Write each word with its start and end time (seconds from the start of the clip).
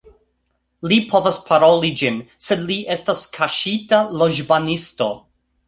Li 0.91 0.95
povas 1.11 1.37
paroli 1.49 1.91
ĝin, 2.01 2.17
sed 2.47 2.65
li 2.71 2.79
estas 2.97 3.23
kaŝita 3.39 4.03
loĵbanisto 4.25 5.15